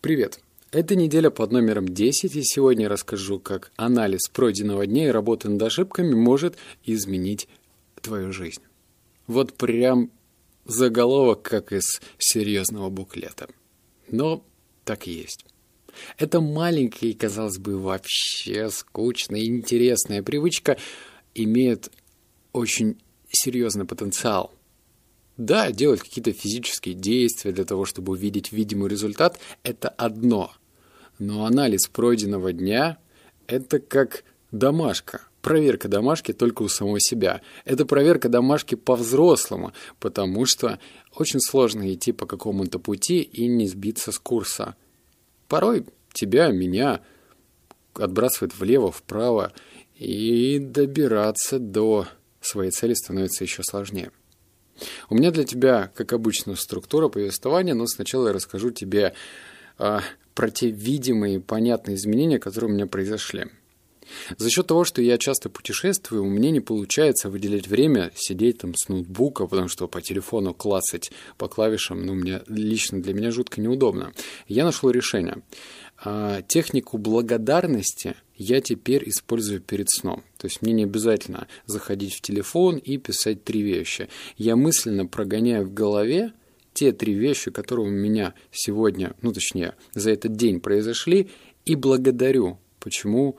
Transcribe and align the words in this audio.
Привет! 0.00 0.40
Это 0.70 0.96
неделя 0.96 1.28
под 1.28 1.52
номером 1.52 1.86
10, 1.86 2.34
и 2.34 2.42
сегодня 2.42 2.84
я 2.84 2.88
расскажу, 2.88 3.38
как 3.38 3.70
анализ 3.76 4.30
пройденного 4.32 4.86
дня 4.86 5.08
и 5.08 5.10
работа 5.10 5.50
над 5.50 5.60
ошибками 5.60 6.14
может 6.14 6.56
изменить 6.84 7.48
твою 8.00 8.32
жизнь. 8.32 8.62
Вот 9.26 9.52
прям 9.52 10.10
заголовок, 10.64 11.42
как 11.42 11.72
из 11.74 12.00
серьезного 12.16 12.88
буклета. 12.88 13.50
Но 14.08 14.42
так 14.86 15.06
и 15.06 15.12
есть. 15.12 15.44
Это 16.16 16.40
маленькая 16.40 17.08
и, 17.10 17.12
казалось 17.12 17.58
бы, 17.58 17.78
вообще 17.78 18.70
скучная 18.70 19.40
и 19.40 19.48
интересная 19.48 20.22
привычка 20.22 20.78
имеет 21.34 21.92
очень 22.54 22.96
серьезный 23.28 23.84
потенциал. 23.84 24.54
Да, 25.40 25.70
делать 25.72 26.02
какие-то 26.02 26.34
физические 26.34 26.94
действия 26.94 27.50
для 27.50 27.64
того, 27.64 27.86
чтобы 27.86 28.12
увидеть 28.12 28.52
видимый 28.52 28.90
результат, 28.90 29.40
это 29.62 29.88
одно. 29.88 30.52
Но 31.18 31.46
анализ 31.46 31.88
пройденного 31.88 32.52
дня– 32.52 32.98
это 33.46 33.78
как 33.78 34.24
домашка. 34.52 35.22
Проверка 35.40 35.88
домашки 35.88 36.34
только 36.34 36.60
у 36.62 36.68
самого 36.68 37.00
себя. 37.00 37.40
Это 37.64 37.86
проверка 37.86 38.28
домашки 38.28 38.74
по-взрослому, 38.74 39.72
потому 39.98 40.44
что 40.44 40.78
очень 41.16 41.40
сложно 41.40 41.90
идти 41.90 42.12
по 42.12 42.26
какому-то 42.26 42.78
пути 42.78 43.22
и 43.22 43.46
не 43.46 43.66
сбиться 43.66 44.12
с 44.12 44.18
курса. 44.18 44.76
Порой 45.48 45.86
тебя, 46.12 46.48
меня 46.48 47.00
отбрасывает 47.94 48.54
влево, 48.58 48.92
вправо, 48.92 49.54
и 49.94 50.58
добираться 50.58 51.58
до 51.58 52.08
своей 52.42 52.72
цели 52.72 52.92
становится 52.92 53.42
еще 53.42 53.62
сложнее. 53.62 54.12
У 55.08 55.14
меня 55.14 55.30
для 55.30 55.44
тебя, 55.44 55.90
как 55.94 56.12
обычно, 56.12 56.56
структура 56.56 57.08
повествования, 57.08 57.74
но 57.74 57.86
сначала 57.86 58.28
я 58.28 58.32
расскажу 58.32 58.70
тебе 58.70 59.14
а, 59.78 60.02
про 60.34 60.50
те 60.50 60.70
видимые, 60.70 61.40
понятные 61.40 61.96
изменения, 61.96 62.38
которые 62.38 62.70
у 62.70 62.74
меня 62.74 62.86
произошли. 62.86 63.46
За 64.36 64.50
счет 64.50 64.66
того, 64.66 64.84
что 64.84 65.02
я 65.02 65.18
часто 65.18 65.48
путешествую, 65.48 66.24
у 66.24 66.28
меня 66.28 66.50
не 66.50 66.60
получается 66.60 67.30
выделять 67.30 67.68
время 67.68 68.10
сидеть 68.14 68.58
там 68.58 68.74
с 68.74 68.88
ноутбука, 68.88 69.46
потому 69.46 69.68
что 69.68 69.88
по 69.88 70.00
телефону 70.00 70.54
клацать 70.54 71.12
по 71.38 71.48
клавишам, 71.48 72.04
ну, 72.04 72.14
мне 72.14 72.42
лично 72.46 73.00
для 73.00 73.14
меня 73.14 73.30
жутко 73.30 73.60
неудобно. 73.60 74.12
Я 74.48 74.64
нашел 74.64 74.90
решение. 74.90 75.42
А, 76.02 76.42
технику 76.42 76.98
благодарности 76.98 78.14
я 78.40 78.62
теперь 78.62 79.06
использую 79.06 79.60
перед 79.60 79.90
сном. 79.90 80.24
То 80.38 80.46
есть 80.46 80.62
мне 80.62 80.72
не 80.72 80.84
обязательно 80.84 81.46
заходить 81.66 82.14
в 82.14 82.22
телефон 82.22 82.78
и 82.78 82.96
писать 82.96 83.44
три 83.44 83.60
вещи. 83.60 84.08
Я 84.38 84.56
мысленно 84.56 85.06
прогоняю 85.06 85.66
в 85.66 85.74
голове 85.74 86.32
те 86.72 86.92
три 86.92 87.12
вещи, 87.12 87.50
которые 87.50 87.88
у 87.88 87.90
меня 87.90 88.32
сегодня, 88.50 89.14
ну 89.20 89.32
точнее, 89.32 89.74
за 89.92 90.10
этот 90.10 90.36
день 90.36 90.60
произошли, 90.60 91.28
и 91.66 91.74
благодарю, 91.74 92.58
почему 92.78 93.36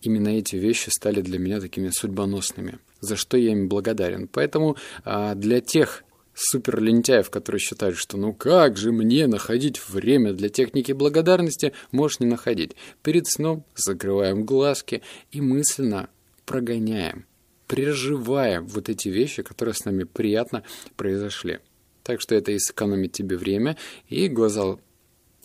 именно 0.00 0.28
эти 0.28 0.54
вещи 0.54 0.90
стали 0.90 1.22
для 1.22 1.40
меня 1.40 1.60
такими 1.60 1.88
судьбоносными, 1.88 2.78
за 3.00 3.16
что 3.16 3.36
я 3.36 3.50
им 3.50 3.68
благодарен. 3.68 4.28
Поэтому 4.28 4.76
а, 5.04 5.34
для 5.34 5.60
тех 5.60 6.04
супер 6.36 6.80
лентяев, 6.80 7.30
которые 7.30 7.58
считают, 7.58 7.96
что 7.96 8.18
ну 8.18 8.32
как 8.32 8.76
же 8.76 8.92
мне 8.92 9.26
находить 9.26 9.88
время 9.88 10.34
для 10.34 10.50
техники 10.50 10.92
благодарности, 10.92 11.72
можешь 11.90 12.20
не 12.20 12.26
находить. 12.26 12.76
Перед 13.02 13.26
сном 13.26 13.64
закрываем 13.74 14.44
глазки 14.44 15.02
и 15.32 15.40
мысленно 15.40 16.10
прогоняем, 16.44 17.24
приживаем 17.66 18.66
вот 18.66 18.88
эти 18.88 19.08
вещи, 19.08 19.42
которые 19.42 19.74
с 19.74 19.84
нами 19.84 20.04
приятно 20.04 20.62
произошли. 20.96 21.58
Так 22.02 22.20
что 22.20 22.34
это 22.34 22.52
и 22.52 22.58
сэкономит 22.58 23.12
тебе 23.12 23.36
время, 23.36 23.76
и 24.08 24.28
глаза 24.28 24.76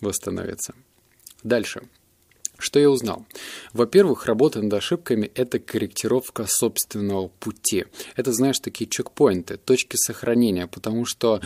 восстановятся. 0.00 0.74
Дальше. 1.42 1.82
Что 2.62 2.78
я 2.78 2.88
узнал? 2.88 3.26
Во-первых, 3.72 4.26
работа 4.26 4.62
над 4.62 4.72
ошибками– 4.72 5.32
это 5.34 5.58
корректировка 5.58 6.46
собственного 6.46 7.26
пути. 7.26 7.86
Это, 8.14 8.32
знаешь, 8.32 8.60
такие 8.60 8.88
чекпоинты, 8.88 9.56
точки 9.56 9.96
сохранения, 9.96 10.68
потому 10.68 11.04
что 11.04 11.40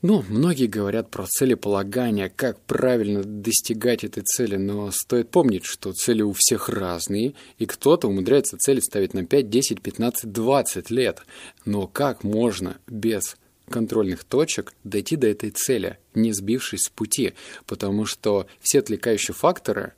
ну, 0.00 0.24
многие 0.28 0.66
говорят 0.66 1.10
про 1.10 1.26
целеполагание, 1.26 2.30
как 2.34 2.58
правильно 2.60 3.22
достигать 3.22 4.02
этой 4.02 4.22
цели, 4.22 4.56
но 4.56 4.90
стоит 4.92 5.28
помнить, 5.30 5.66
что 5.66 5.92
цели 5.92 6.22
у 6.22 6.32
всех 6.32 6.70
разные, 6.70 7.34
и 7.58 7.66
кто-то 7.66 8.08
умудряется 8.08 8.56
цели 8.56 8.80
ставить 8.80 9.12
на 9.12 9.26
5, 9.26 9.50
10, 9.50 9.82
15, 9.82 10.32
20 10.32 10.90
лет. 10.90 11.20
Но 11.66 11.86
как 11.86 12.24
можно 12.24 12.78
без 12.86 13.36
контрольных 13.68 14.24
точек 14.24 14.72
дойти 14.84 15.16
до 15.16 15.28
этой 15.28 15.50
цели, 15.50 15.98
не 16.14 16.32
сбившись 16.32 16.84
с 16.84 16.88
пути, 16.88 17.34
потому 17.66 18.04
что 18.06 18.46
все 18.60 18.80
отвлекающие 18.80 19.34
факторы, 19.34 19.92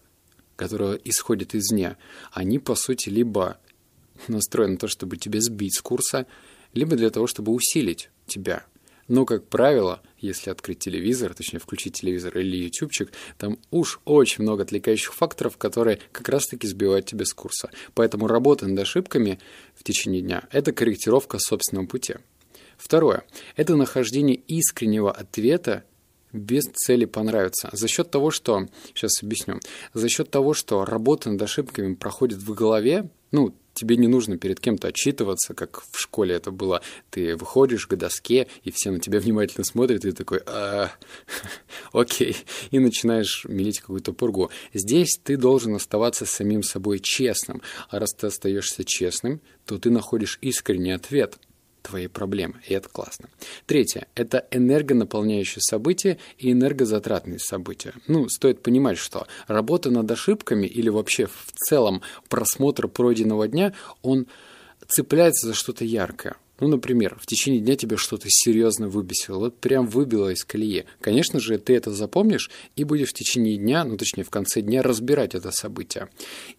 которые 0.56 1.00
исходят 1.04 1.54
извне, 1.54 1.96
они, 2.32 2.58
по 2.58 2.74
сути, 2.74 3.08
либо 3.08 3.58
настроены 4.28 4.72
на 4.72 4.78
то, 4.78 4.88
чтобы 4.88 5.16
тебя 5.16 5.40
сбить 5.40 5.76
с 5.76 5.80
курса, 5.80 6.26
либо 6.74 6.96
для 6.96 7.10
того, 7.10 7.26
чтобы 7.26 7.52
усилить 7.52 8.10
тебя. 8.26 8.64
Но, 9.10 9.24
как 9.24 9.48
правило, 9.48 10.00
если 10.18 10.50
открыть 10.50 10.78
телевизор, 10.78 11.34
точнее 11.34 11.58
включить 11.58 11.94
телевизор 11.94 12.38
или 12.38 12.56
ютубчик, 12.56 13.10
там 13.38 13.58
уж 13.72 14.00
очень 14.04 14.44
много 14.44 14.62
отвлекающих 14.62 15.12
факторов, 15.14 15.56
которые 15.56 15.98
как 16.12 16.28
раз-таки 16.28 16.68
сбивают 16.68 17.06
тебя 17.06 17.24
с 17.24 17.32
курса. 17.34 17.70
Поэтому 17.94 18.28
работа 18.28 18.68
над 18.68 18.78
ошибками 18.78 19.40
в 19.74 19.82
течение 19.82 20.22
дня– 20.22 20.46
это 20.52 20.70
корректировка 20.72 21.40
собственного 21.40 21.86
пути. 21.86 22.14
Второе– 22.80 23.24
это 23.56 23.76
нахождение 23.76 24.36
искреннего 24.36 25.12
ответа 25.12 25.84
без 26.32 26.64
цели 26.64 27.04
понравиться. 27.04 27.68
За 27.72 27.88
счет 27.88 28.10
того, 28.10 28.30
что, 28.30 28.68
сейчас 28.94 29.22
объясню, 29.22 29.60
за 29.92 30.08
счет 30.08 30.30
того, 30.30 30.54
что 30.54 30.86
работа 30.86 31.30
над 31.30 31.42
ошибками 31.42 31.94
проходит 31.94 32.38
в 32.38 32.54
голове, 32.54 33.10
ну, 33.32 33.54
тебе 33.74 33.96
не 33.96 34.08
нужно 34.08 34.38
перед 34.38 34.60
кем-то 34.60 34.88
отчитываться, 34.88 35.52
как 35.52 35.82
в 35.90 36.00
школе 36.00 36.34
это 36.34 36.52
было. 36.52 36.80
Ты 37.10 37.36
выходишь 37.36 37.86
к 37.86 37.94
доске, 37.96 38.46
и 38.64 38.70
все 38.70 38.90
на 38.90 38.98
тебя 38.98 39.20
внимательно 39.20 39.64
смотрят, 39.64 40.06
и 40.06 40.10
ты 40.10 40.16
такой, 40.16 40.40
а, 40.46 40.90
окей, 41.92 42.34
и 42.70 42.78
начинаешь 42.78 43.44
мелить 43.46 43.80
какую-то 43.80 44.14
пургу. 44.14 44.50
Здесь 44.72 45.20
ты 45.22 45.36
должен 45.36 45.74
оставаться 45.74 46.24
самим 46.24 46.62
собой 46.62 47.00
честным, 47.00 47.60
а 47.90 47.98
раз 47.98 48.14
ты 48.14 48.28
остаешься 48.28 48.84
честным, 48.84 49.42
то 49.66 49.76
ты 49.76 49.90
находишь 49.90 50.38
искренний 50.40 50.92
ответ– 50.92 51.36
твоей 51.82 52.08
проблемы, 52.08 52.54
и 52.66 52.74
это 52.74 52.88
классно. 52.88 53.28
Третье– 53.66 54.06
это 54.14 54.46
энергонаполняющие 54.50 55.62
события 55.62 56.18
и 56.38 56.52
энергозатратные 56.52 57.38
события. 57.38 57.94
Ну, 58.06 58.28
стоит 58.28 58.62
понимать, 58.62 58.98
что 58.98 59.26
работа 59.46 59.90
над 59.90 60.10
ошибками 60.10 60.66
или 60.66 60.88
вообще 60.88 61.26
в 61.26 61.52
целом 61.52 62.02
просмотр 62.28 62.88
пройденного 62.88 63.48
дня, 63.48 63.74
он 64.02 64.26
цепляется 64.88 65.48
за 65.48 65.54
что-то 65.54 65.84
яркое. 65.84 66.36
Ну, 66.60 66.68
например, 66.68 67.18
в 67.18 67.26
течение 67.26 67.60
дня 67.60 67.74
тебя 67.74 67.96
что-то 67.96 68.26
серьезно 68.28 68.88
выбесило, 68.88 69.38
вот 69.38 69.58
прям 69.58 69.86
выбило 69.86 70.28
из 70.28 70.44
колеи. 70.44 70.84
Конечно 71.00 71.40
же, 71.40 71.58
ты 71.58 71.74
это 71.74 71.90
запомнишь 71.90 72.50
и 72.76 72.84
будешь 72.84 73.08
в 73.08 73.14
течение 73.14 73.56
дня, 73.56 73.84
ну, 73.84 73.96
точнее, 73.96 74.24
в 74.24 74.30
конце 74.30 74.60
дня 74.60 74.82
разбирать 74.82 75.34
это 75.34 75.50
событие. 75.50 76.08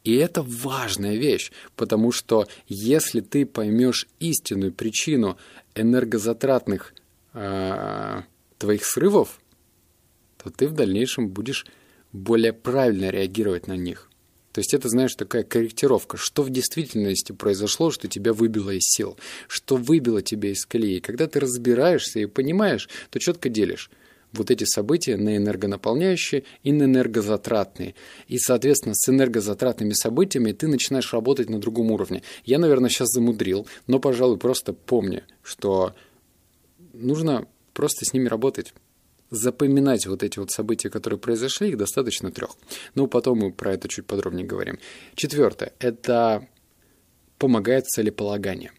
И 0.04 0.16
это 0.16 0.42
важная 0.42 1.16
вещь, 1.16 1.52
потому 1.76 2.12
что 2.12 2.48
если 2.68 3.22
ты 3.22 3.46
поймешь 3.46 4.08
истинную 4.20 4.74
причину 4.74 5.38
энергозатратных 5.76 6.94
э, 7.34 8.22
твоих 8.58 8.86
срывов, 8.86 9.40
то 10.44 10.50
ты 10.50 10.68
в 10.68 10.74
дальнейшем 10.74 11.30
будешь 11.30 11.66
более 12.12 12.54
правильно 12.54 13.10
реагировать 13.10 13.68
на 13.68 13.78
них. 13.78 14.11
То 14.52 14.60
есть 14.60 14.74
это, 14.74 14.90
знаешь, 14.90 15.16
такая 15.16 15.44
корректировка, 15.44 16.18
что 16.18 16.44
в 16.44 16.50
действительности 16.50 17.32
произошло, 17.32 17.92
что 17.92 18.08
тебя 18.08 18.34
выбило 18.34 18.72
из 18.72 18.84
сил, 18.84 19.18
что 19.48 19.78
выбило 19.78 20.22
тебя 20.22 20.52
из 20.52 20.66
колеи. 20.66 21.00
Когда 21.00 21.28
ты 21.28 21.40
разбираешься 21.40 22.20
и 22.20 22.26
понимаешь, 22.26 22.90
то 23.10 23.20
четко 23.20 23.50
делишь 23.50 23.90
вот 24.34 24.50
эти 24.50 24.64
события 24.64 25.18
на 25.18 25.38
энергонаполняющие 25.38 26.44
и 26.64 26.72
на 26.72 26.84
энергозатратные. 26.84 27.96
И, 28.28 28.38
соответственно, 28.38 28.96
с 28.96 29.10
энергозатратными 29.10 29.94
событиями 29.94 30.52
ты 30.52 30.68
начинаешь 30.68 31.14
работать 31.14 31.50
на 31.50 31.60
другом 31.60 31.92
уровне. 31.92 32.24
Я, 32.46 32.60
наверное, 32.60 32.90
сейчас 32.90 33.10
замудрил, 33.10 33.68
но, 33.88 34.00
пожалуй, 34.00 34.38
просто 34.38 34.74
помни, 34.74 35.24
что 35.44 35.94
нужно 36.94 37.48
просто 37.74 38.06
с 38.06 38.14
ними 38.14 38.28
работать 38.28 38.74
запоминать 39.32 40.06
вот 40.06 40.24
эти 40.24 40.38
вот 40.38 40.52
события, 40.52 40.90
которые 40.90 41.18
произошли, 41.18 41.70
их 41.70 41.78
достаточно 41.78 42.32
трех. 42.32 42.52
Ну, 42.96 43.08
потом 43.08 43.40
мы 43.40 43.52
про 43.52 43.74
это 43.74 43.88
чуть 43.88 44.06
подробнее 44.06 44.46
говорим. 44.46 44.78
Четвертое– 45.16 45.74
это 45.80 46.48
помогает 47.38 47.88
целеполагание. 47.88 48.72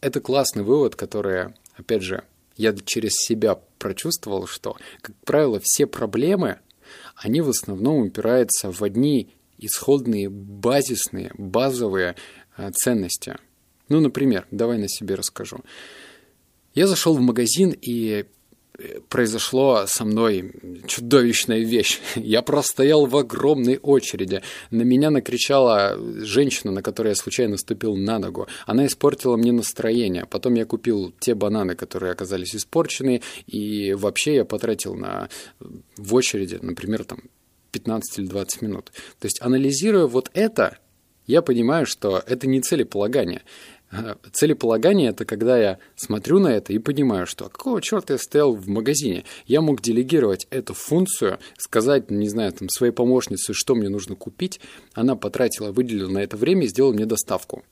Это 0.00 0.20
классный 0.20 0.64
вывод, 0.64 0.96
который, 0.96 1.54
опять 1.76 2.02
же, 2.02 2.24
я 2.56 2.74
через 2.84 3.12
себя 3.14 3.58
прочувствовал, 3.78 4.46
что, 4.46 4.76
как 5.00 5.16
правило, 5.24 5.60
все 5.62 5.86
проблемы, 5.86 6.58
они 7.14 7.40
в 7.40 7.48
основном 7.48 8.06
упираются 8.06 8.72
в 8.72 8.82
одни 8.82 9.34
исходные, 9.58 10.28
базисные, 10.28 11.32
базовые 11.38 12.16
э, 12.56 12.70
ценности. 12.72 13.36
Ну, 13.88 14.00
например, 14.00 14.46
давай 14.50 14.78
на 14.78 14.88
себе 14.88 15.14
расскажу. 15.14 15.60
Я 16.74 16.86
зашел 16.86 17.14
в 17.14 17.20
магазин 17.20 17.74
и 17.80 18.26
произошло 19.08 19.84
со 19.86 20.04
мной 20.04 20.52
чудовищная 20.86 21.60
вещь. 21.60 22.00
Я 22.16 22.42
простоял 22.42 23.06
в 23.06 23.16
огромной 23.16 23.78
очереди. 23.78 24.42
На 24.70 24.82
меня 24.82 25.10
накричала 25.10 25.96
женщина, 26.18 26.72
на 26.72 26.82
которой 26.82 27.08
я 27.08 27.14
случайно 27.14 27.52
наступил 27.52 27.96
на 27.96 28.18
ногу. 28.18 28.46
Она 28.66 28.86
испортила 28.86 29.36
мне 29.36 29.52
настроение. 29.52 30.26
Потом 30.26 30.54
я 30.54 30.64
купил 30.64 31.12
те 31.18 31.34
бананы, 31.34 31.74
которые 31.74 32.12
оказались 32.12 32.54
испорчены, 32.54 33.22
и 33.46 33.94
вообще 33.94 34.36
я 34.36 34.44
потратил 34.44 34.94
на 34.94 35.28
в 35.96 36.14
очереди, 36.14 36.58
например, 36.60 37.04
там 37.04 37.20
15 37.72 38.18
или 38.18 38.26
20 38.26 38.62
минут. 38.62 38.92
То 39.18 39.26
есть, 39.26 39.40
анализируя 39.42 40.06
вот 40.06 40.30
это, 40.34 40.78
я 41.26 41.42
понимаю, 41.42 41.86
что 41.86 42.22
это 42.26 42.46
не 42.46 42.60
целеполагание. 42.60 43.42
Целеполагание– 44.32 45.10
это 45.10 45.24
когда 45.24 45.58
я 45.58 45.78
смотрю 45.94 46.38
на 46.38 46.48
это 46.48 46.72
и 46.72 46.78
понимаю, 46.78 47.26
что 47.26 47.48
какого 47.48 47.80
черта 47.80 48.14
я 48.14 48.18
стоял 48.18 48.54
в 48.54 48.68
магазине. 48.68 49.24
Я 49.46 49.60
мог 49.60 49.80
делегировать 49.80 50.46
эту 50.50 50.74
функцию, 50.74 51.38
сказать, 51.58 52.10
не 52.10 52.28
знаю, 52.28 52.52
там, 52.52 52.68
своей 52.68 52.92
помощнице, 52.92 53.52
что 53.52 53.74
мне 53.74 53.88
нужно 53.88 54.16
купить. 54.16 54.60
Она 54.94 55.16
потратила, 55.16 55.72
выделила 55.72 56.10
на 56.10 56.18
это 56.18 56.36
время 56.36 56.64
и 56.64 56.68
сделала 56.68 56.92
мне 56.92 57.06
доставку. 57.06 57.62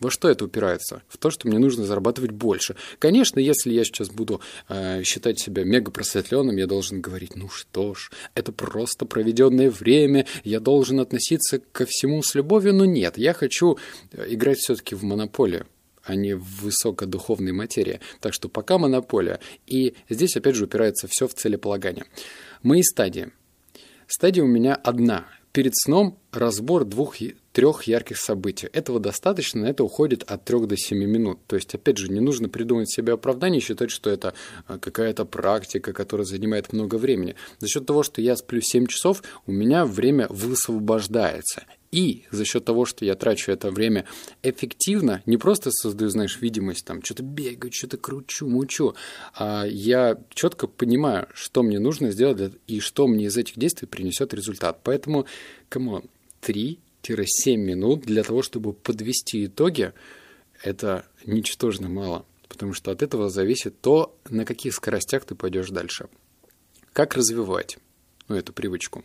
Во 0.00 0.10
что 0.10 0.28
это 0.28 0.44
упирается? 0.44 1.02
В 1.08 1.16
то, 1.16 1.30
что 1.30 1.48
мне 1.48 1.58
нужно 1.58 1.84
зарабатывать 1.84 2.30
больше. 2.30 2.76
Конечно, 2.98 3.40
если 3.40 3.72
я 3.72 3.84
сейчас 3.84 4.10
буду 4.10 4.40
э, 4.68 5.02
считать 5.02 5.40
себя 5.40 5.64
мега 5.64 5.90
просветленным, 5.90 6.56
я 6.56 6.66
должен 6.66 7.00
говорить, 7.00 7.34
ну 7.34 7.48
что 7.48 7.94
ж, 7.94 8.10
это 8.34 8.52
просто 8.52 9.06
проведенное 9.06 9.70
время, 9.70 10.26
я 10.44 10.60
должен 10.60 11.00
относиться 11.00 11.58
ко 11.72 11.84
всему 11.86 12.22
с 12.22 12.34
любовью, 12.36 12.74
но 12.74 12.84
нет, 12.84 13.18
я 13.18 13.32
хочу 13.32 13.78
э, 14.12 14.26
играть 14.28 14.58
все-таки 14.58 14.94
в 14.94 15.02
монополию 15.02 15.66
а 16.04 16.14
не 16.14 16.34
в 16.34 16.62
высокодуховной 16.62 17.52
материи. 17.52 18.00
Так 18.20 18.32
что 18.32 18.48
пока 18.48 18.78
монополия. 18.78 19.40
И 19.66 19.94
здесь 20.08 20.36
опять 20.38 20.54
же 20.54 20.64
упирается 20.64 21.06
все 21.06 21.28
в 21.28 21.34
целеполагание. 21.34 22.06
Мои 22.62 22.82
стадии. 22.82 23.28
Стадия 24.06 24.42
у 24.42 24.46
меня 24.46 24.74
одна. 24.74 25.26
Перед 25.58 25.74
сном 25.74 26.16
разбор 26.30 26.84
двух 26.84 27.16
трех 27.52 27.82
ярких 27.82 28.16
событий. 28.18 28.68
Этого 28.72 29.00
достаточно, 29.00 29.66
это 29.66 29.82
уходит 29.82 30.22
от 30.22 30.44
3 30.44 30.66
до 30.68 30.76
7 30.76 30.96
минут. 30.96 31.40
То 31.48 31.56
есть, 31.56 31.74
опять 31.74 31.98
же, 31.98 32.12
не 32.12 32.20
нужно 32.20 32.48
придумать 32.48 32.88
себе 32.88 33.14
оправдание 33.14 33.58
и 33.58 33.64
считать, 33.64 33.90
что 33.90 34.08
это 34.08 34.34
а, 34.68 34.78
какая-то 34.78 35.24
практика, 35.24 35.92
которая 35.92 36.24
занимает 36.24 36.72
много 36.72 36.94
времени. 36.94 37.34
За 37.58 37.66
счет 37.66 37.86
того, 37.86 38.04
что 38.04 38.22
я 38.22 38.36
сплю 38.36 38.60
7 38.60 38.86
часов, 38.86 39.24
у 39.48 39.50
меня 39.50 39.84
время 39.84 40.28
высвобождается. 40.30 41.64
И 41.90 42.24
за 42.30 42.44
счет 42.44 42.64
того, 42.64 42.84
что 42.84 43.04
я 43.04 43.14
трачу 43.14 43.50
это 43.50 43.70
время 43.70 44.04
эффективно, 44.42 45.22
не 45.24 45.38
просто 45.38 45.70
создаю, 45.70 46.10
знаешь, 46.10 46.38
видимость, 46.40 46.84
там, 46.84 47.02
что-то 47.02 47.22
бегаю, 47.22 47.72
что-то 47.72 47.96
кручу, 47.96 48.46
мучу, 48.46 48.94
а 49.34 49.64
я 49.66 50.18
четко 50.34 50.66
понимаю, 50.66 51.28
что 51.32 51.62
мне 51.62 51.78
нужно 51.78 52.10
сделать 52.10 52.52
и 52.66 52.80
что 52.80 53.06
мне 53.06 53.26
из 53.26 53.36
этих 53.36 53.58
действий 53.58 53.88
принесет 53.88 54.34
результат. 54.34 54.80
Поэтому, 54.82 55.26
come 55.70 55.89
on, 55.89 56.04
3 56.42 56.78
5-7 57.02 57.56
минут 57.56 58.02
для 58.02 58.22
того, 58.22 58.42
чтобы 58.42 58.72
подвести 58.72 59.46
итоги, 59.46 59.92
это 60.62 61.06
ничтожно 61.24 61.88
мало, 61.88 62.24
потому 62.48 62.74
что 62.74 62.90
от 62.90 63.02
этого 63.02 63.30
зависит 63.30 63.80
то, 63.80 64.16
на 64.28 64.44
каких 64.44 64.74
скоростях 64.74 65.24
ты 65.24 65.34
пойдешь 65.34 65.70
дальше. 65.70 66.08
Как 66.92 67.14
развивать 67.14 67.78
ну, 68.28 68.36
эту 68.36 68.52
привычку? 68.52 69.04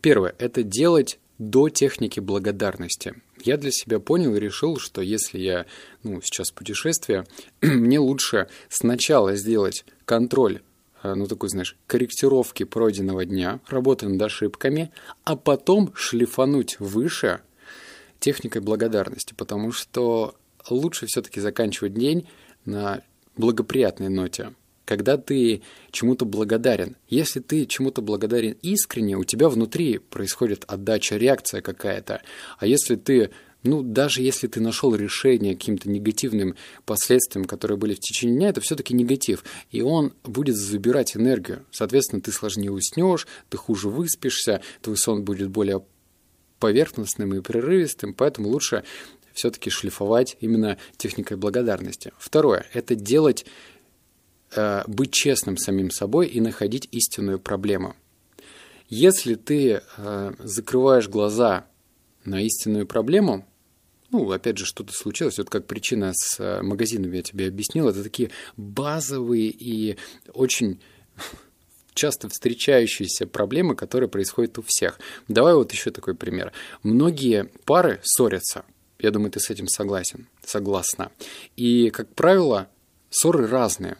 Первое– 0.00 0.34
это 0.38 0.62
делать 0.62 1.18
до 1.38 1.68
техники 1.68 2.20
благодарности. 2.20 3.14
Я 3.42 3.56
для 3.56 3.70
себя 3.70 4.00
понял 4.00 4.34
и 4.34 4.40
решил, 4.40 4.78
что 4.78 5.02
если 5.02 5.38
я 5.38 5.66
ну, 6.02 6.20
сейчас 6.22 6.50
путешествие, 6.50 7.26
мне 7.60 7.98
лучше 7.98 8.48
сначала 8.68 9.36
сделать 9.36 9.84
контроль 10.04 10.60
Э, 11.06 11.14
ну, 11.14 11.26
такой, 11.26 11.48
знаешь, 11.48 11.76
корректировки 11.86 12.64
пройденного 12.64 13.24
дня, 13.24 13.60
работы 13.68 14.08
над 14.08 14.20
ошибками, 14.20 14.90
а 15.24 15.36
потом 15.36 15.92
шлифануть 15.94 16.80
выше 16.80 17.40
техникой 18.18 18.62
благодарности, 18.62 19.34
потому 19.34 19.72
что 19.72 20.34
лучше 20.68 21.06
все-таки 21.06 21.40
заканчивать 21.40 21.94
день 21.94 22.28
на 22.64 23.02
благоприятной 23.36 24.08
ноте, 24.08 24.52
когда 24.86 25.18
ты 25.18 25.60
чему-то 25.90 26.24
благодарен. 26.24 26.96
Если 27.08 27.40
ты 27.40 27.66
чему-то 27.66 28.00
благодарен 28.00 28.56
искренне, 28.62 29.18
у 29.18 29.24
тебя 29.24 29.50
внутри 29.50 29.98
происходит 29.98 30.64
отдача, 30.66 31.16
реакция 31.16 31.60
какая-то. 31.60 32.22
А 32.58 32.66
если 32.66 32.94
ты 32.94 33.30
ну, 33.62 33.82
даже 33.82 34.22
если 34.22 34.46
ты 34.46 34.60
нашел 34.60 34.94
решение 34.94 35.54
каким-то 35.54 35.90
негативным 35.90 36.54
последствиям, 36.84 37.46
которые 37.46 37.76
были 37.76 37.94
в 37.94 37.98
течение 37.98 38.36
дня, 38.36 38.48
это 38.50 38.60
все-таки 38.60 38.94
негатив. 38.94 39.42
И 39.72 39.82
он 39.82 40.12
будет 40.22 40.56
забирать 40.56 41.16
энергию. 41.16 41.66
Соответственно, 41.72 42.22
ты 42.22 42.30
сложнее 42.30 42.70
уснешь, 42.70 43.26
ты 43.50 43.56
хуже 43.56 43.88
выспишься, 43.88 44.60
твой 44.82 44.96
сон 44.96 45.24
будет 45.24 45.50
более 45.50 45.82
поверхностным 46.60 47.34
и 47.34 47.40
прерывистым, 47.40 48.14
поэтому 48.14 48.50
лучше 48.50 48.84
все-таки 49.36 49.70
шлифовать 49.70 50.36
именно 50.40 50.78
техникой 50.96 51.36
благодарности. 51.36 52.12
Второе– 52.18 52.66
это 52.72 52.94
делать, 52.94 53.46
быть 54.86 55.12
честным 55.12 55.56
самим 55.56 55.90
собой 55.90 56.28
и 56.28 56.40
находить 56.40 56.88
истинную 56.90 57.38
проблему. 57.38 57.94
Если 58.88 59.34
ты 59.34 59.82
э, 59.96 60.32
закрываешь 60.38 61.08
глаза 61.08 61.66
на 62.24 62.40
истинную 62.40 62.86
проблему, 62.86 63.46
ну, 64.10 64.30
опять 64.30 64.58
же, 64.58 64.64
что-то 64.64 64.92
случилось, 64.92 65.38
вот 65.38 65.50
как 65.50 65.66
причина 65.66 66.12
с 66.14 66.38
э, 66.38 66.62
магазином 66.62 67.12
я 67.12 67.22
тебе 67.22 67.48
объяснил, 67.48 67.88
это 67.88 68.02
такие 68.02 68.30
базовые 68.56 69.48
и 69.48 69.96
очень 70.32 70.80
часто 71.94 72.28
встречающиеся 72.28 73.26
проблемы, 73.26 73.74
которые 73.74 74.08
происходят 74.08 74.58
у 74.58 74.62
всех. 74.62 75.00
Давай 75.28 75.54
вот 75.54 75.72
еще 75.72 75.90
такой 75.90 76.14
пример. 76.14 76.52
Многие 76.82 77.50
пары 77.64 78.00
ссорятся. 78.04 78.64
Я 78.98 79.10
думаю, 79.10 79.30
ты 79.30 79.40
с 79.40 79.50
этим 79.50 79.66
согласен, 79.66 80.28
согласна. 80.44 81.10
И, 81.56 81.90
как 81.90 82.14
правило, 82.14 82.68
ссоры 83.10 83.46
разные. 83.46 83.96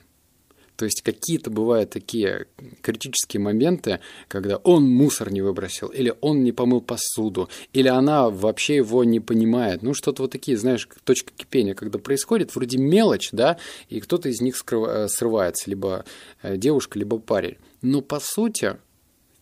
То 0.77 0.85
есть 0.85 1.03
какие-то 1.03 1.51
бывают 1.51 1.91
такие 1.91 2.47
критические 2.83 3.41
моменты, 3.41 4.01
когда 4.29 4.57
он 4.59 4.85
мусор 4.85 5.33
не 5.33 5.41
выбросил, 5.41 5.89
или 5.89 6.15
он 6.21 6.45
не 6.45 6.53
помыл 6.53 6.81
посуду, 6.81 7.49
или 7.73 7.89
она 7.89 8.29
вообще 8.29 8.77
его 8.77 9.03
не 9.05 9.21
понимает. 9.21 9.83
Ну, 9.83 9.95
что-то 9.95 10.23
вот 10.23 10.33
такие, 10.33 10.57
знаешь, 10.59 10.89
точка 11.05 11.33
кипения, 11.35 11.75
когда 11.75 11.99
происходит, 11.99 12.55
вроде 12.55 12.79
мелочь, 12.79 13.31
да, 13.33 13.59
и 13.89 14.01
кто-то 14.01 14.29
из 14.29 14.41
них 14.41 14.63
э, 14.71 15.07
срывается, 15.09 15.71
либо 15.71 16.05
э, 16.43 16.57
девушка, 16.57 16.99
либо 16.99 17.19
парень. 17.19 17.57
Но 17.81 18.03
по 18.03 18.21
сути 18.21 18.77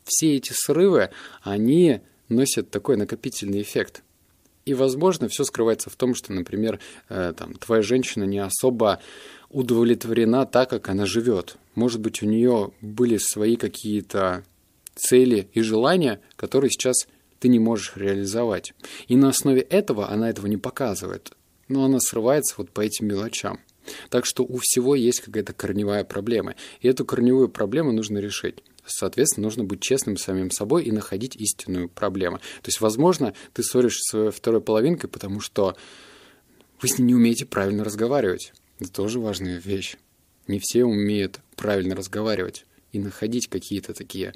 все 0.04 0.36
эти 0.36 0.52
срывы, 0.54 1.10
они 1.42 2.00
носят 2.28 2.70
такой 2.70 2.96
накопительный 2.96 3.62
эффект. 3.62 4.02
И, 4.64 4.72
возможно, 4.72 5.28
все 5.28 5.44
скрывается 5.44 5.90
в 5.90 5.96
том, 5.96 6.14
что, 6.14 6.32
например, 6.32 6.80
э, 7.08 7.34
там, 7.36 7.54
твоя 7.54 7.82
женщина 7.82 8.24
не 8.24 8.38
особо 8.38 9.00
удовлетворена 9.54 10.46
так, 10.46 10.70
как 10.70 10.88
она 10.88 11.06
живет. 11.06 11.56
Может 11.74 12.00
быть, 12.00 12.22
у 12.22 12.26
нее 12.26 12.72
были 12.80 13.16
свои 13.16 13.56
какие-то 13.56 14.44
цели 14.96 15.48
и 15.52 15.60
желания, 15.62 16.20
которые 16.36 16.70
сейчас 16.70 17.06
ты 17.38 17.48
не 17.48 17.58
можешь 17.58 17.92
реализовать. 17.94 18.74
И 19.06 19.16
на 19.16 19.28
основе 19.28 19.60
этого 19.60 20.10
она 20.10 20.28
этого 20.28 20.46
не 20.46 20.56
показывает. 20.56 21.32
Но 21.68 21.84
она 21.84 22.00
срывается 22.00 22.54
вот 22.58 22.70
по 22.70 22.80
этим 22.80 23.06
мелочам. 23.06 23.60
Так 24.10 24.26
что 24.26 24.44
у 24.44 24.58
всего 24.60 24.94
есть 24.94 25.20
какая-то 25.20 25.52
корневая 25.52 26.04
проблема. 26.04 26.54
И 26.80 26.88
эту 26.88 27.04
корневую 27.04 27.48
проблему 27.48 27.92
нужно 27.92 28.18
решить. 28.18 28.62
Соответственно, 28.86 29.44
нужно 29.44 29.64
быть 29.64 29.80
честным 29.80 30.16
самим 30.16 30.50
собой 30.50 30.84
и 30.84 30.92
находить 30.92 31.36
истинную 31.36 31.88
проблему. 31.88 32.38
То 32.38 32.68
есть, 32.68 32.80
возможно, 32.80 33.34
ты 33.52 33.62
ссоришься 33.62 34.00
с 34.00 34.10
своей 34.10 34.30
второй 34.30 34.60
половинкой, 34.60 35.08
потому 35.08 35.40
что 35.40 35.76
вы 36.82 36.88
с 36.88 36.98
ней 36.98 37.04
не 37.04 37.14
умеете 37.14 37.46
правильно 37.46 37.84
разговаривать. 37.84 38.52
Это 38.78 38.92
тоже 38.92 39.20
важная 39.20 39.58
вещь. 39.58 39.96
Не 40.46 40.58
все 40.58 40.84
умеют 40.84 41.40
правильно 41.56 41.94
разговаривать 41.94 42.66
и 42.92 42.98
находить 42.98 43.48
какие-то 43.48 43.94
такие 43.94 44.34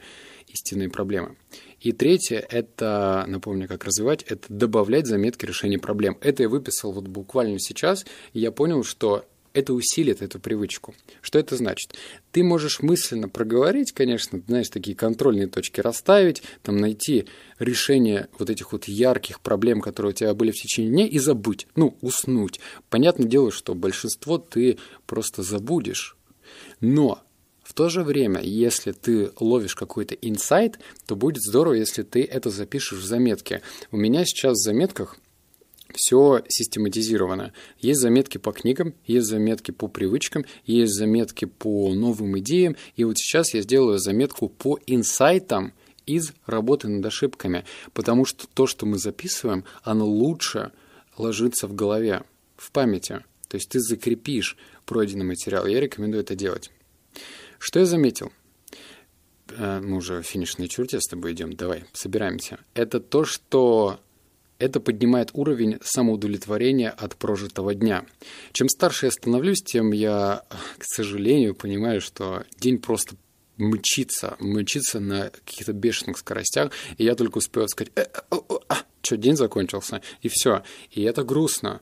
истинные 0.49 0.89
проблемы. 0.89 1.37
И 1.81 1.93
третье– 1.93 2.39
это, 2.51 3.25
напомню, 3.29 3.69
как 3.69 3.85
развивать, 3.85 4.23
это 4.25 4.47
добавлять 4.49 5.07
заметки 5.07 5.45
решения 5.45 5.79
проблем. 5.79 6.17
Это 6.21 6.43
я 6.43 6.49
выписал 6.49 6.93
вот 6.93 7.07
буквально 7.07 7.59
сейчас, 7.59 8.05
и 8.33 8.41
я 8.41 8.51
понял, 8.51 8.83
что 8.83 9.25
это 9.53 9.73
усилит 9.73 10.23
эту 10.23 10.39
привычку. 10.39 10.95
Что 11.21 11.39
это 11.39 11.57
значит? 11.57 11.95
Ты 12.33 12.43
можешь 12.43 12.81
мысленно 12.81 13.29
проговорить, 13.29 13.93
конечно, 13.93 14.43
знаешь, 14.47 14.69
такие 14.69 14.97
контрольные 14.97 15.47
точки 15.47 15.81
расставить, 15.81 16.43
там 16.63 16.77
найти 16.77 17.27
решение 17.59 18.29
вот 18.39 18.51
этих 18.51 18.73
вот 18.73 18.87
ярких 18.87 19.41
проблем, 19.41 19.81
которые 19.81 20.11
у 20.11 20.15
тебя 20.15 20.35
были 20.35 20.51
в 20.51 20.57
течение 20.57 20.91
дня, 20.91 21.07
и 21.07 21.19
забыть, 21.19 21.67
ну, 21.77 21.97
уснуть. 22.01 22.61
Понятное 22.91 23.27
дело, 23.27 23.51
что 23.51 23.75
большинство 23.75 24.39
ты 24.39 24.79
просто 25.07 25.43
забудешь. 25.43 26.17
Но 26.81 27.23
в 27.63 27.75
то 27.75 27.91
же 27.91 28.03
время, 28.03 28.41
если 28.41 28.93
ты 28.93 29.31
ловишь 29.39 29.75
какой-то 29.75 30.15
инсайт, 30.15 30.79
то 31.07 31.17
будет 31.17 31.43
здорово, 31.43 31.75
если 31.75 32.03
ты 32.03 32.25
это 32.25 32.49
запишешь 32.49 33.01
в 33.01 33.05
заметке. 33.05 33.61
У 33.91 33.99
меня 33.99 34.25
сейчас 34.25 34.55
в 34.55 34.63
заметках 34.63 35.19
все 35.99 36.43
систематизировано. 36.49 37.53
Есть 37.81 38.01
заметки 38.01 38.39
по 38.39 38.53
книгам, 38.53 38.95
есть 39.05 39.27
заметки 39.27 39.73
по 39.73 39.89
привычкам, 39.89 40.45
есть 40.65 40.95
заметки 40.95 41.45
по 41.45 41.93
новым 41.93 42.39
идеям. 42.39 42.77
И 42.95 43.03
вот 43.03 43.19
сейчас 43.19 43.53
я 43.53 43.63
сделаю 43.63 43.99
заметку 43.99 44.49
по 44.49 44.79
инсайтам 44.87 45.75
из 46.07 46.33
работы 46.47 46.87
над 46.87 47.05
ошибками, 47.05 47.65
потому 47.93 48.25
что 48.25 48.47
то, 48.47 48.69
что 48.69 48.87
мы 48.87 48.97
записываем, 48.97 49.65
оно 49.83 50.07
лучше 50.07 50.71
ложится 51.17 51.67
в 51.67 51.75
голове, 51.75 52.23
в 52.57 52.71
памяти. 52.71 53.25
То 53.49 53.57
есть 53.57 53.69
ты 53.69 53.81
закрепишь 53.81 54.57
пройденный 54.87 55.25
материал. 55.25 55.67
Я 55.67 55.81
рекомендую 55.81 56.23
это 56.23 56.37
делать. 56.37 56.71
Что 57.59 57.81
я 57.81 57.87
заметил? 57.87 58.33
Э, 59.49 59.81
мы 59.81 59.97
уже 59.97 60.23
финишной 60.23 60.69
черте 60.69 61.01
с 61.01 61.09
тобой 61.09 61.33
идем. 61.33 61.55
Давай, 61.55 61.85
собираемся. 61.93 62.61
Это 62.75 63.01
то, 63.01 63.25
что 63.25 63.99
это 64.59 64.81
поднимает 64.81 65.31
уровень 65.35 65.79
самоудовлетворения 65.83 66.91
от 66.91 67.17
прожитого 67.17 67.75
дня. 67.75 68.05
Чем 68.53 68.69
старше 68.69 69.07
я 69.07 69.13
становлюсь, 69.13 69.63
тем 69.63 69.93
я, 69.93 70.43
к 70.79 70.85
сожалению, 70.85 71.55
понимаю, 71.55 72.01
что 72.01 72.45
день 72.59 72.79
просто 72.79 73.17
мчится, 73.57 74.37
мчится 74.41 75.01
на 75.01 75.31
каких-то 75.31 75.73
бешеных 75.73 76.19
скоростях, 76.19 76.73
и 76.97 77.05
я 77.05 77.15
только 77.15 77.39
успеваю 77.39 77.69
сказать, 77.69 77.93
э, 77.97 78.03
э, 78.03 78.21
э, 78.31 78.55
а, 78.69 78.77
что, 79.03 79.17
день 79.17 79.37
закончился, 79.37 80.01
и 80.23 80.29
все. 80.29 80.63
И 80.91 81.03
это 81.03 81.25
грустно. 81.25 81.81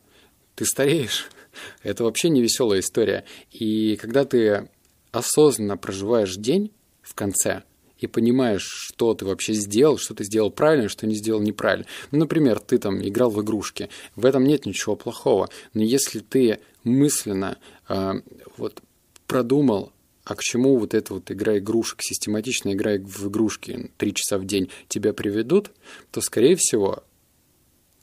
Ты 0.55 0.65
стареешь. 0.65 1.29
Это 1.83 2.05
вообще 2.05 2.29
не 2.29 2.43
веселая 2.43 2.81
история. 2.81 3.25
И 3.51 3.97
когда 3.97 4.25
ты 4.25 4.69
осознанно 5.13 5.77
проживаешь 5.77 6.37
день 6.37 6.73
в 7.03 7.15
конце, 7.15 7.63
и 7.99 8.07
понимаешь, 8.07 8.67
что 8.67 9.15
ты 9.15 9.25
вообще 9.25 9.53
сделал, 9.55 9.99
что 9.99 10.15
ты 10.15 10.25
сделал 10.25 10.51
правильно, 10.51 10.89
что 10.89 11.07
не 11.07 11.15
сделал 11.15 11.41
неправильно. 11.41 11.87
Ну, 12.11 12.19
например, 12.19 12.61
ты 12.61 12.79
там 12.79 13.01
играл 13.03 13.31
в 13.31 13.43
игрушки. 13.43 13.89
В 14.15 14.27
этом 14.27 14.45
нет 14.45 14.67
ничего 14.67 14.97
плохого. 14.97 15.49
Но 15.75 15.83
если 15.83 16.21
ты 16.21 16.61
мысленно 16.85 17.59
э, 17.89 18.13
вот 18.57 18.83
продумал, 19.27 19.93
а 20.25 20.35
к 20.35 20.43
чему 20.43 20.77
вот 20.79 20.93
эта 20.93 21.15
вот 21.15 21.31
игра 21.31 21.59
игрушек, 21.59 22.01
систематичная 22.03 22.75
игра 22.75 22.97
в 22.99 23.29
игрушки 23.29 23.91
три 23.97 24.13
часа 24.13 24.39
в 24.39 24.45
день 24.45 24.71
тебя 24.89 25.13
приведут, 25.13 25.71
то, 26.11 26.21
скорее 26.21 26.57
всего, 26.57 27.05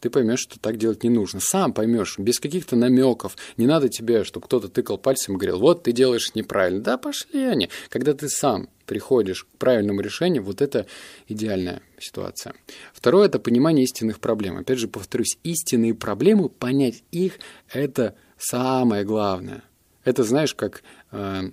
ты 0.04 0.10
поймешь, 0.10 0.42
что 0.42 0.60
так 0.60 0.76
делать 0.76 1.04
не 1.04 1.10
нужно. 1.10 1.40
Сам 1.40 1.72
поймешь, 1.72 2.20
без 2.20 2.38
каких-то 2.42 2.76
намеков. 2.76 3.38
Не 3.56 3.68
надо 3.68 3.88
тебе, 3.88 4.26
чтобы 4.26 4.48
кто-то 4.48 4.68
тыкал 4.68 4.98
пальцем 4.98 5.36
и 5.36 5.38
говорил, 5.38 5.60
вот 5.60 5.84
ты 5.84 5.94
делаешь 5.94 6.36
неправильно. 6.36 6.82
Да 6.82 6.98
пошли 6.98 7.44
они. 7.44 7.70
Когда 7.88 8.14
ты 8.14 8.28
сам 8.28 8.68
приходишь 8.86 9.46
к 9.46 9.58
правильному 9.58 10.02
решению, 10.02 10.44
вот 10.44 10.62
это 10.62 10.88
идеальная 11.30 11.82
ситуация. 12.00 12.54
Второе– 12.94 13.28
это 13.30 13.40
понимание 13.40 13.86
истинных 13.86 14.20
проблем. 14.20 14.58
Опять 14.58 14.80
же, 14.80 14.90
повторюсь, 14.90 15.38
истинные 15.44 15.94
проблемы, 15.94 16.50
понять 16.50 17.02
их– 17.12 17.40
это 17.72 18.16
самое 18.38 19.06
главное. 19.06 19.64
Это, 20.04 20.26
знаешь, 20.26 20.54
как 20.54 20.84
э, 21.14 21.44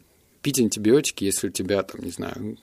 пить 0.43 0.59
антибиотики, 0.59 1.23
если 1.23 1.47
у 1.47 1.53
тебя, 1.53 1.85
там, 1.85 2.01
не 2.03 2.11
знаю, 2.11 2.59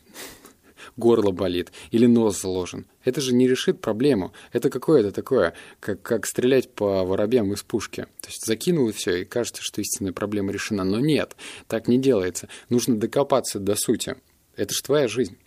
горло 0.96 1.32
болит 1.32 1.72
или 1.92 2.06
нос 2.06 2.42
заложен. 2.42 2.86
Это 3.04 3.22
же 3.22 3.34
не 3.34 3.48
решит 3.48 3.82
проблему. 3.82 4.34
Это 4.52 4.70
какое-то 4.70 5.12
такое, 5.12 5.54
как, 5.80 6.02
как 6.02 6.26
стрелять 6.26 6.74
по 6.74 7.04
воробьям 7.04 7.54
из 7.54 7.64
пушки. 7.64 8.08
То 8.22 8.28
есть 8.28 8.46
закинул 8.46 8.90
и 8.90 8.94
все, 8.94 9.22
и 9.22 9.26
кажется, 9.26 9.62
что 9.64 9.82
истинная 9.82 10.14
проблема 10.14 10.52
решена. 10.52 10.84
Но 10.84 11.00
нет, 11.00 11.36
так 11.68 11.88
не 11.88 11.98
делается. 11.98 12.50
Нужно 12.70 12.98
докопаться 12.98 13.60
до 13.60 13.76
сути. 13.76 14.16
Это 14.58 14.74
же 14.74 14.82
твоя 14.82 15.08
жизнь. 15.08 15.38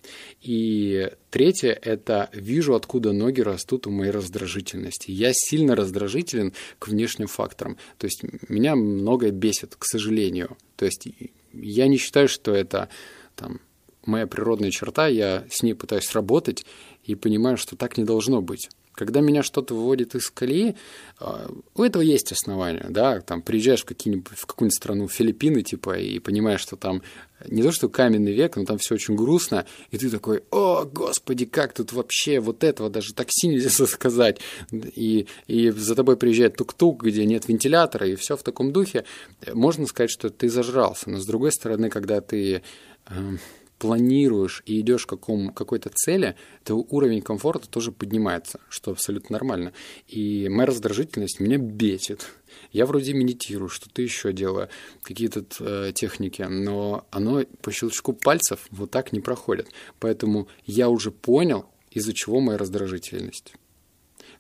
И 0.41 1.11
третье– 1.31 1.73
это 1.83 2.31
вижу, 2.33 2.77
откуда 2.77 3.13
ноги 3.13 3.41
растут 3.41 3.89
у 3.89 3.91
моей 3.91 4.13
раздражительности. 4.13 5.11
Я 5.11 5.33
сильно 5.35 5.75
раздражителен 5.75 6.55
к 6.79 6.87
внешним 6.87 7.27
факторам. 7.27 7.77
То 7.99 8.07
есть 8.07 8.23
меня 8.49 8.77
многое 8.77 9.33
бесит, 9.33 9.75
к 9.77 9.85
сожалению. 9.85 10.57
То 10.77 10.85
есть 10.85 11.09
я 11.53 11.89
не 11.89 11.97
считаю, 11.97 12.29
что 12.29 12.55
это 12.55 12.89
там, 13.35 13.61
моя 14.11 14.27
природная 14.27 14.71
черта, 14.71 15.07
я 15.07 15.45
с 15.51 15.63
ней 15.63 15.75
пытаюсь 15.75 16.13
работать 16.13 16.67
и 17.05 17.15
понимаю, 17.15 17.57
что 17.57 17.77
так 17.77 17.97
не 17.97 18.05
должно 18.05 18.43
быть. 18.43 18.69
Когда 18.93 19.21
меня 19.21 19.43
что-то 19.43 19.75
выводит 19.75 20.15
из 20.15 20.29
колеи, 20.31 20.77
а, 21.19 21.51
у 21.75 21.83
этого 21.83 22.03
есть 22.03 22.33
основания, 22.33 22.87
да, 22.91 23.21
там 23.21 23.41
приезжаешь 23.41 23.83
в, 23.83 23.85
какие-нибудь, 23.87 24.37
в 24.37 24.47
какую-нибудь 24.47 24.77
страну, 24.77 25.09
Филиппины, 25.09 25.63
типа, 25.63 25.99
и 25.99 26.19
понимаешь, 26.19 26.61
что 26.61 26.77
там 26.77 27.03
не 27.47 27.63
то, 27.63 27.73
что 27.73 27.89
каменный 27.89 28.33
век, 28.33 28.57
но 28.57 28.65
там 28.65 28.79
все 28.79 28.97
очень 28.97 29.15
грустно, 29.15 29.65
и 29.91 29.97
ты 29.97 30.11
такой, 30.11 30.43
о, 30.51 30.85
господи, 30.85 31.47
как 31.47 31.73
тут 31.73 31.93
вообще 31.93 32.41
вот 32.41 32.63
этого 32.65 32.91
даже 32.91 33.15
такси 33.15 33.49
нельзя 33.49 33.71
сказать, 33.87 34.41
и, 34.71 35.27
и 35.47 35.71
за 35.71 35.95
тобой 35.95 36.17
приезжает 36.17 36.57
тук-тук, 36.57 37.03
где 37.03 37.25
нет 37.25 37.49
вентилятора, 37.49 38.07
и 38.07 38.17
все 38.17 38.37
в 38.37 38.43
таком 38.43 38.73
духе, 38.73 39.05
можно 39.53 39.87
сказать, 39.87 40.11
что 40.11 40.31
ты 40.31 40.51
зажрался, 40.51 41.09
но 41.09 41.19
с 41.19 41.27
другой 41.27 41.53
стороны, 41.53 41.89
когда 41.89 42.21
ты 42.21 42.63
эм, 43.07 43.39
планируешь 43.81 44.63
и 44.67 44.79
идешь 44.81 45.07
к 45.07 45.09
какому, 45.09 45.53
какой-то 45.53 45.89
цели, 45.89 46.37
то 46.65 46.77
уровень 46.77 47.23
комфорта 47.23 47.67
тоже 47.69 47.93
поднимается, 47.93 48.61
что 48.69 48.91
абсолютно 48.91 49.33
нормально. 49.33 49.73
И 50.07 50.49
моя 50.51 50.67
раздражительность 50.67 51.41
меня 51.41 51.57
бесит. 51.57 52.27
Я 52.73 52.85
вроде 52.85 53.15
медитирую, 53.15 53.71
что-то 53.71 54.03
еще 54.03 54.35
делаю, 54.35 54.69
какие-то 55.03 55.45
э, 55.61 55.93
техники, 55.95 56.43
но 56.43 57.07
оно 57.11 57.43
по 57.63 57.73
щелчку 57.73 58.13
пальцев 58.13 58.67
вот 58.71 58.91
так 58.91 59.13
не 59.13 59.21
проходит. 59.21 59.69
Поэтому 59.99 60.47
я 60.67 60.91
уже 60.91 61.11
понял, 61.11 61.65
из-за 61.91 62.13
чего 62.13 62.41
моя 62.41 62.59
раздражительность. 62.59 63.55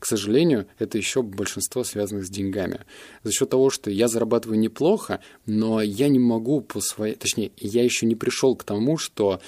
К 0.00 0.06
сожалению, 0.06 0.66
это 0.78 0.96
еще 0.96 1.22
большинство 1.22 1.84
связанных 1.84 2.24
с 2.24 2.30
деньгами. 2.30 2.86
За 3.22 3.32
счет 3.32 3.50
того, 3.50 3.68
что 3.68 3.90
я 3.90 4.08
зарабатываю 4.08 4.58
неплохо, 4.58 5.20
но 5.44 5.82
я 5.82 6.08
не 6.08 6.18
могу 6.18 6.62
по 6.62 6.80
своей... 6.80 7.14
Точнее, 7.14 7.52
я 7.58 7.84
еще 7.84 8.06
не 8.06 8.16
пришел 8.16 8.56
к 8.56 8.64
тому, 8.64 8.96
что 8.96 9.42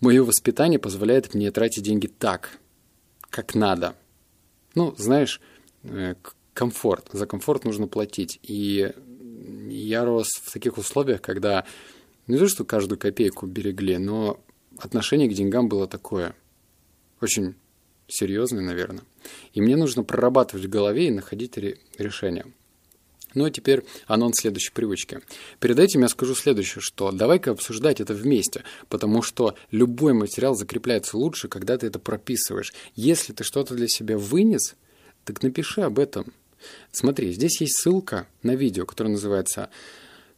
мое 0.00 0.22
воспитание 0.22 0.78
позволяет 0.78 1.34
мне 1.34 1.50
тратить 1.50 1.82
деньги 1.82 2.06
так, 2.06 2.60
как 3.30 3.56
надо. 3.56 3.96
Ну, 4.76 4.94
знаешь, 4.96 5.40
э, 5.82 6.14
комфорт. 6.54 7.08
За 7.12 7.26
комфорт 7.26 7.64
нужно 7.64 7.88
платить. 7.88 8.38
И 8.44 8.92
я 9.68 10.04
рос 10.04 10.28
в 10.40 10.52
таких 10.52 10.78
условиях, 10.78 11.20
когда 11.20 11.64
не 12.28 12.38
то, 12.38 12.46
что 12.46 12.64
каждую 12.64 12.96
копейку 12.96 13.46
берегли, 13.46 13.98
но 13.98 14.38
отношение 14.78 15.28
к 15.28 15.34
деньгам 15.34 15.68
было 15.68 15.88
такое. 15.88 16.36
Очень 17.20 17.56
серьезное, 18.08 18.62
наверное. 18.62 19.04
И 19.52 19.60
мне 19.60 19.76
нужно 19.76 20.02
прорабатывать 20.02 20.66
в 20.66 20.68
голове 20.68 21.08
и 21.08 21.12
находить 21.12 21.56
решение. 21.98 22.46
Ну 23.34 23.44
а 23.44 23.50
теперь 23.50 23.84
анонс 24.06 24.38
следующей 24.40 24.72
привычки. 24.72 25.20
Перед 25.60 25.78
этим 25.78 26.00
я 26.00 26.08
скажу 26.08 26.34
следующее, 26.34 26.80
что 26.80 27.12
давай-ка 27.12 27.50
обсуждать 27.50 28.00
это 28.00 28.14
вместе, 28.14 28.64
потому 28.88 29.22
что 29.22 29.54
любой 29.70 30.14
материал 30.14 30.54
закрепляется 30.54 31.18
лучше, 31.18 31.48
когда 31.48 31.76
ты 31.76 31.86
это 31.86 31.98
прописываешь. 31.98 32.72
Если 32.94 33.32
ты 33.32 33.44
что-то 33.44 33.74
для 33.74 33.86
себя 33.86 34.16
вынес, 34.16 34.76
так 35.24 35.42
напиши 35.42 35.82
об 35.82 35.98
этом. 35.98 36.32
Смотри, 36.90 37.32
здесь 37.32 37.60
есть 37.60 37.78
ссылка 37.80 38.26
на 38.42 38.54
видео, 38.54 38.86
которое 38.86 39.10
называется 39.10 39.68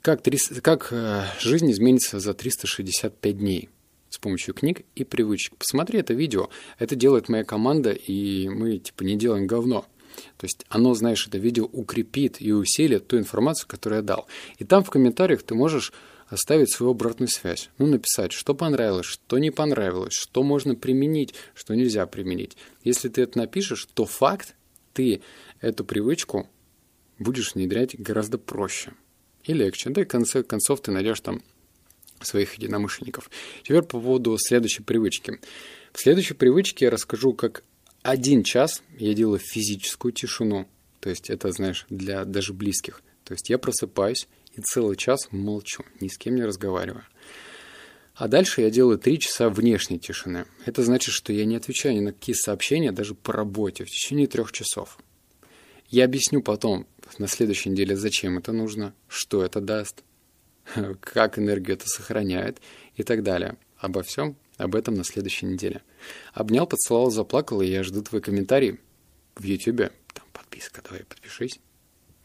«Как, 0.03 0.23
300, 0.23 0.61
как 0.61 0.89
э, 0.91 1.25
жизнь 1.41 1.71
изменится 1.71 2.19
за 2.19 2.35
365 2.35 3.39
дней» 3.39 3.71
с 4.11 4.19
помощью 4.19 4.55
книг 4.55 4.83
и 4.95 5.05
привычек. 5.05 5.57
Посмотри 5.57 6.01
это 6.01 6.13
видео. 6.13 6.51
Это 6.79 6.97
делает 6.97 7.29
моя 7.29 7.45
команда, 7.45 7.93
и 7.93 8.49
мы 8.49 8.79
типа 8.79 9.03
не 9.05 9.17
делаем 9.17 9.47
говно. 9.47 9.87
То 10.37 10.45
есть 10.45 10.67
оно, 10.69 10.95
знаешь, 10.95 11.27
это 11.27 11.39
видео 11.39 11.65
укрепит 11.65 12.43
и 12.43 12.53
усилит 12.53 13.07
ту 13.07 13.17
информацию, 13.17 13.69
которую 13.69 14.01
я 14.01 14.03
дал. 14.03 14.27
И 14.59 14.65
там 14.65 14.85
в 14.85 14.91
комментариях 14.91 15.43
ты 15.43 15.55
можешь 15.55 15.93
оставить 16.29 16.73
свою 16.73 16.93
обратную 16.93 17.29
связь. 17.29 17.71
Ну, 17.79 17.87
написать, 17.87 18.33
что 18.33 18.55
понравилось, 18.55 19.07
что 19.07 19.39
не 19.39 19.51
понравилось, 19.51 20.13
что 20.13 20.43
можно 20.43 20.75
применить, 20.75 21.35
что 21.55 21.75
нельзя 21.75 22.07
применить. 22.07 22.57
Если 22.85 23.09
ты 23.09 23.23
это 23.23 23.39
напишешь, 23.39 23.89
то 23.95 24.05
факт, 24.05 24.55
ты 24.93 25.23
эту 25.61 25.85
привычку 25.85 26.49
будешь 27.19 27.55
внедрять 27.55 27.99
гораздо 27.99 28.39
проще 28.39 28.93
и 29.45 29.53
легче. 29.53 29.91
Да 29.91 30.03
и 30.03 30.05
в 30.05 30.09
конце 30.09 30.43
концов 30.43 30.81
ты 30.81 30.91
найдешь 30.91 31.21
там 31.21 31.43
своих 32.21 32.55
единомышленников. 32.55 33.31
Теперь 33.63 33.83
по 33.83 34.01
поводу 34.01 34.37
следующей 34.39 34.83
привычки. 34.83 35.41
В 35.93 36.01
следующей 36.01 36.35
привычке 36.35 36.87
я 36.87 36.91
расскажу, 36.91 37.33
как 37.33 37.65
один 38.03 38.43
час 38.43 38.83
я 38.99 39.15
делаю 39.15 39.39
физическую 39.39 40.13
тишину. 40.13 40.69
То 41.01 41.11
есть 41.11 41.31
это, 41.31 41.51
знаешь, 41.53 41.87
для 41.89 42.25
даже 42.25 42.53
близких. 42.53 43.03
То 43.25 43.33
есть 43.35 43.49
я 43.51 43.59
просыпаюсь 43.59 44.29
и 44.55 44.61
целый 44.61 44.97
час 44.97 45.29
молчу, 45.31 45.85
ни 46.01 46.09
с 46.09 46.19
кем 46.19 46.35
не 46.35 46.45
разговариваю. 46.45 47.05
А 48.15 48.29
дальше 48.29 48.61
я 48.61 48.71
делаю 48.71 48.99
три 48.99 49.19
часа 49.19 49.49
внешней 49.49 49.99
тишины. 49.99 50.45
Это 50.67 50.83
значит, 50.83 51.15
что 51.15 51.33
я 51.33 51.47
не 51.47 51.57
отвечаю 51.57 51.95
ни 51.95 52.01
на 52.01 52.13
какие 52.13 52.35
сообщения, 52.35 52.93
даже 52.93 53.15
по 53.15 53.33
работе, 53.33 53.85
в 53.85 53.89
течение 53.89 54.27
трех 54.27 54.53
часов. 54.53 54.99
Я 55.89 56.05
объясню 56.05 56.43
потом, 56.43 56.87
на 57.19 57.27
следующей 57.29 57.71
неделе, 57.71 57.97
зачем 57.97 58.37
это 58.37 58.53
нужно, 58.53 58.95
что 59.09 59.43
это 59.43 59.61
даст, 59.61 60.05
как 61.01 61.39
энергию 61.39 61.77
это 61.77 61.89
сохраняет 61.89 62.61
и 62.97 63.03
так 63.03 63.23
далее. 63.23 63.57
Обо 63.79 64.03
всем 64.03 64.37
об 64.59 64.75
этом 64.75 64.95
на 64.95 65.05
следующей 65.05 65.47
неделе. 65.47 65.83
Обнял, 66.35 66.67
поцеловал, 66.67 67.11
заплакал, 67.11 67.63
и 67.63 67.67
я 67.67 67.83
жду 67.83 68.03
твои 68.03 68.21
комментарии 68.21 68.79
в 69.37 69.45
YouTube. 69.45 69.91
Там 70.13 70.27
под 70.33 70.45
подписка. 70.61 70.83
Давай 70.83 71.05
подпишись. 71.05 71.61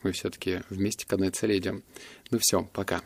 Мы 0.03 0.11
все-таки 0.11 0.61
вместе 0.69 1.07
к 1.07 1.13
одной 1.13 1.31
цели 1.31 1.57
идем. 1.57 1.83
Ну 2.31 2.39
все, 2.39 2.63
пока. 2.73 3.01